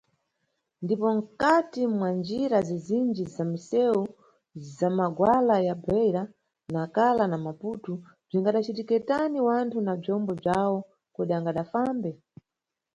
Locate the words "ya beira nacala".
5.67-7.23